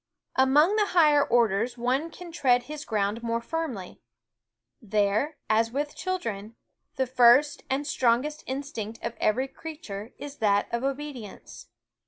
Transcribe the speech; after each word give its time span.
Among 0.35 0.77
the 0.77 0.87
higher 0.97 1.23
orders 1.23 1.77
one 1.77 2.09
can 2.09 2.31
tread 2.31 2.63
his 2.63 2.85
ground 2.85 3.21
more 3.21 3.39
firmly. 3.39 4.01
There, 4.81 5.37
as 5.47 5.69
with 5.71 5.95
chil 5.95 6.17
dren, 6.17 6.55
the 6.95 7.05
first 7.05 7.61
and 7.69 7.85
strongest 7.85 8.43
instinct 8.47 8.97
of 9.05 9.15
every 9.17 9.47
creature 9.47 10.11
is 10.17 10.37
that 10.37 10.67
of 10.73 10.83
obedience. 10.83 11.67